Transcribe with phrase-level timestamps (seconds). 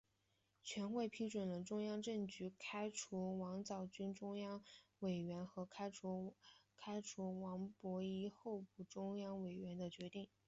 [0.63, 4.63] 全会批准了中央政治局开除王藻文中央
[4.97, 6.33] 委员和开除
[7.39, 10.27] 王仲一候补中央委员的决定。